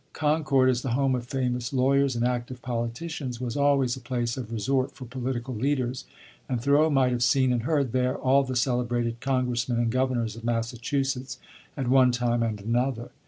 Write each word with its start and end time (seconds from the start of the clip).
Concord, 0.13 0.67
as 0.67 0.81
the 0.81 0.93
home 0.93 1.13
of 1.13 1.27
famous 1.27 1.71
lawyers 1.71 2.15
and 2.15 2.25
active 2.25 2.63
politicians, 2.63 3.39
was 3.39 3.55
always 3.55 3.95
a 3.95 3.99
place 3.99 4.35
of 4.35 4.51
resort 4.51 4.91
for 4.93 5.05
political 5.05 5.53
leaders, 5.53 6.05
and 6.49 6.59
Thoreau 6.59 6.89
might 6.89 7.11
have 7.11 7.21
seen 7.21 7.53
and 7.53 7.61
heard 7.61 7.91
there 7.91 8.17
all 8.17 8.41
the 8.43 8.55
celebrated 8.55 9.19
congressmen 9.21 9.77
and 9.77 9.91
governors 9.91 10.35
of 10.35 10.43
Massachusetts, 10.43 11.37
at 11.77 11.87
one 11.87 12.11
time 12.11 12.41
and 12.41 12.59
another. 12.61 13.11